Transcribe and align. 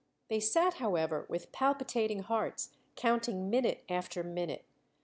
They 0.29 0.39
sat, 0.39 0.73
however, 0.81 1.27
with 1.29 1.51
palpitating 1.51 2.21
hearts, 2.23 2.71
counting 2.95 3.51
minute 3.51 3.83
after 3.87 4.23
minute. 4.23 4.65